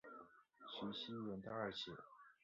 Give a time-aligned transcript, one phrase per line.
[0.67, 1.91] 徐熙媛的二姐。